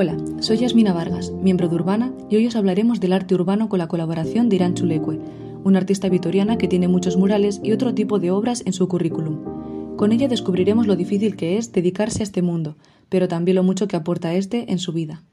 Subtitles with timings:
[0.00, 3.80] Hola, soy Yasmina Vargas, miembro de Urbana, y hoy os hablaremos del arte urbano con
[3.80, 5.18] la colaboración de Irán Chulecue,
[5.64, 9.96] una artista vitoriana que tiene muchos murales y otro tipo de obras en su currículum.
[9.96, 12.76] Con ella descubriremos lo difícil que es dedicarse a este mundo,
[13.08, 15.24] pero también lo mucho que aporta este en su vida.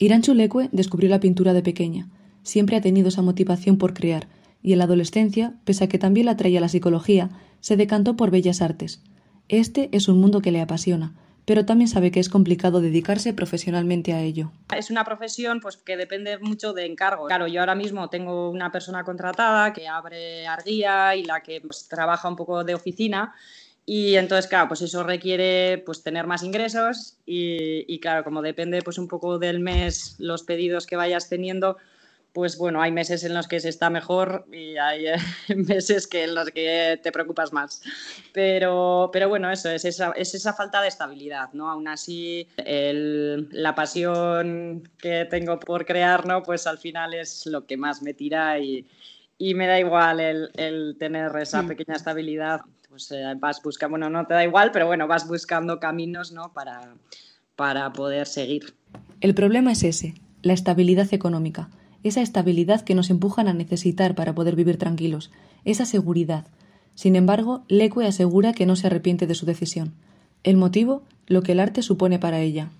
[0.00, 2.08] Irán Chulecue descubrió la pintura de pequeña.
[2.42, 4.26] Siempre ha tenido esa motivación por crear,
[4.60, 8.32] y en la adolescencia, pese a que también la atraía la psicología, se decantó por
[8.32, 9.04] bellas artes.
[9.48, 14.12] Este es un mundo que le apasiona, pero también sabe que es complicado dedicarse profesionalmente
[14.12, 14.52] a ello.
[14.76, 17.26] Es una profesión pues, que depende mucho de encargo.
[17.26, 21.88] Claro, yo ahora mismo tengo una persona contratada que abre arguía y la que pues,
[21.88, 23.34] trabaja un poco de oficina.
[23.86, 28.82] Y entonces, claro, pues eso requiere pues, tener más ingresos y, y, claro, como depende
[28.82, 31.76] pues un poco del mes, los pedidos que vayas teniendo,
[32.32, 35.16] pues bueno, hay meses en los que se está mejor y hay eh,
[35.56, 37.82] meses que en los que te preocupas más.
[38.32, 41.70] Pero, pero bueno, eso es esa, es esa falta de estabilidad, ¿no?
[41.70, 46.42] Aún así, la pasión que tengo por crear, ¿no?
[46.42, 48.86] Pues al final es lo que más me tira y,
[49.38, 51.68] y me da igual el, el tener esa mm.
[51.68, 52.60] pequeña estabilidad.
[52.88, 56.52] Pues eh, vas buscando, bueno, no te da igual, pero bueno, vas buscando caminos, ¿no?
[56.52, 56.94] Para,
[57.56, 58.74] para poder seguir.
[59.20, 61.68] El problema es ese, la estabilidad económica
[62.02, 65.30] esa estabilidad que nos empujan a necesitar para poder vivir tranquilos,
[65.64, 66.46] esa seguridad.
[66.94, 69.94] Sin embargo, Leque asegura que no se arrepiente de su decisión.
[70.42, 72.70] El motivo, lo que el arte supone para ella.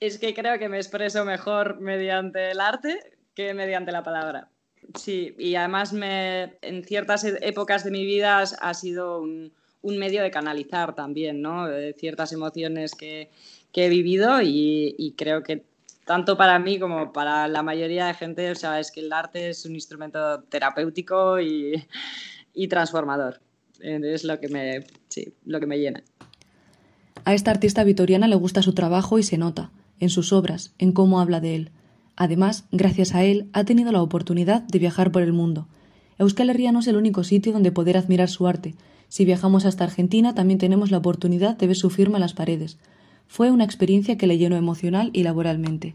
[0.00, 2.98] Es que creo que me expreso mejor mediante el arte
[3.34, 4.48] que mediante la palabra.
[4.94, 9.52] Sí, y además me, en ciertas e-, épocas de mi vida ha sido un,
[9.82, 11.66] medio de canalizar también, ¿no?
[11.96, 13.30] ciertas emociones que,
[13.74, 15.62] he vivido y, creo que
[16.08, 19.50] tanto para mí como para la mayoría de gente, o sea, es que el arte
[19.50, 21.86] es un instrumento terapéutico y,
[22.70, 23.42] transformador.
[23.78, 24.86] Es lo que, me,
[25.44, 26.02] lo que me llena.
[27.26, 29.70] A esta artista vitoriana le gusta su trabajo y se nota,
[30.00, 31.70] en sus obras, en cómo habla de él.
[32.16, 35.68] Además, gracias a él, ha tenido la oportunidad de viajar por el mundo.
[36.16, 38.74] Euskal Herria no es el único sitio donde poder admirar su arte.
[39.08, 42.78] Si viajamos hasta Argentina, también tenemos la oportunidad de ver su firma en las paredes.
[43.28, 45.94] Fue una experiencia que le llenó emocional y laboralmente.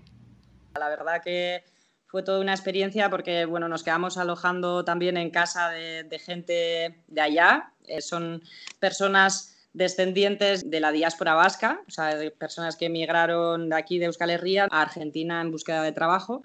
[0.79, 1.63] La verdad que
[2.07, 7.21] fue toda una experiencia porque bueno, nos quedamos alojando también en casa de, gente de
[7.21, 7.73] allá.
[7.87, 8.43] Eh, son
[8.79, 14.05] personas descendientes de la diáspora vasca, o sea, de personas que emigraron de aquí de
[14.05, 16.43] Euskal Herria a Argentina en búsqueda de trabajo.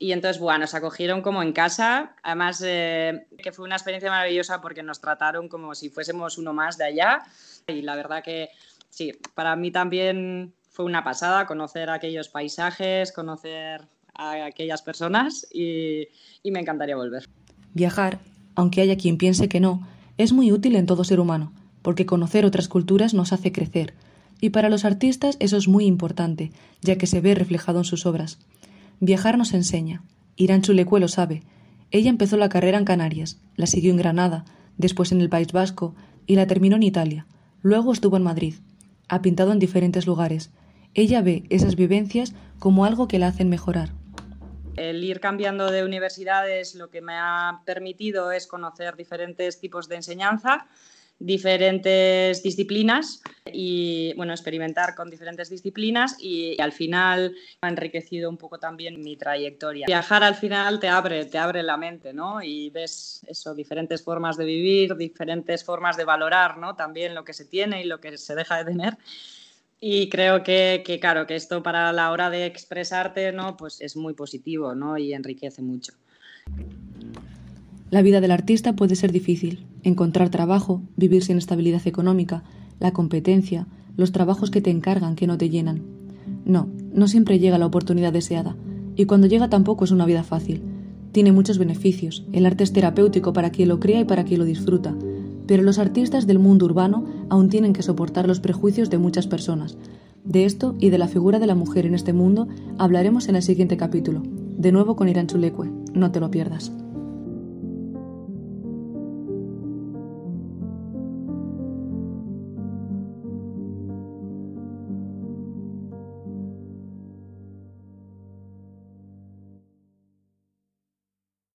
[0.00, 2.14] Y entonces, bueno, nos acogieron como en casa.
[2.22, 6.78] Además, eh, que fue una experiencia maravillosa porque nos trataron como si fuésemos uno más
[6.78, 7.22] de allá.
[7.66, 8.50] Y la verdad que
[8.88, 16.08] sí, para mí también fue una pasada conocer aquellos paisajes, conocer a aquellas personas y,
[16.44, 17.24] me encantaría volver.
[17.74, 18.20] Viajar,
[18.54, 22.44] aunque haya quien piense que no, es muy útil en todo ser humano, porque conocer
[22.44, 23.94] otras culturas nos hace crecer.
[24.40, 28.06] Y para los artistas eso es muy importante, ya que se ve reflejado en sus
[28.06, 28.38] obras.
[29.00, 30.02] Viajar nos enseña.
[30.36, 31.42] Irán Chulecue lo sabe.
[31.90, 34.44] Ella empezó la carrera en Canarias, la siguió en Granada,
[34.76, 35.94] después en el País Vasco
[36.26, 37.26] y la terminó en Italia.
[37.62, 38.54] Luego estuvo en Madrid.
[39.08, 40.50] Ha pintado en diferentes lugares.
[40.94, 43.90] Ella ve esas vivencias como algo que la hacen mejorar.
[44.76, 49.96] El ir cambiando de universidades lo que me ha permitido es conocer diferentes tipos de
[49.96, 50.66] enseñanza
[51.18, 53.20] diferentes disciplinas
[53.52, 59.16] y bueno, experimentar con diferentes disciplinas y, al final ha enriquecido un poco también mi
[59.16, 59.86] trayectoria.
[59.86, 62.42] Viajar al final te abre, te abre la mente, ¿no?
[62.42, 66.76] Y ves eso, diferentes formas de vivir, diferentes formas de valorar, ¿no?
[66.76, 68.96] También lo que se tiene y lo que se deja de tener.
[69.80, 73.56] Y creo que, que, claro, que esto para la hora de expresarte, ¿no?
[73.56, 74.98] Pues es muy positivo, ¿no?
[74.98, 75.92] Y enriquece mucho.
[77.90, 79.66] La vida del artista puede ser difícil.
[79.82, 82.44] Encontrar trabajo, vivir sin estabilidad económica,
[82.80, 83.66] la competencia,
[83.96, 85.82] los trabajos que te encargan que no te llenan.
[86.44, 88.56] No, no siempre llega la oportunidad deseada.
[88.96, 90.62] Y cuando llega tampoco es una vida fácil.
[91.12, 92.26] Tiene muchos beneficios.
[92.32, 94.94] El arte es terapéutico para quien lo crea y para quien lo disfruta
[95.48, 99.78] pero los artistas del mundo urbano aún tienen que soportar los prejuicios de muchas personas.
[100.22, 103.42] De esto y de la figura de la mujer en este mundo hablaremos en el
[103.42, 105.70] siguiente capítulo, de nuevo con Irán Chulecue.
[105.94, 106.70] No te lo pierdas.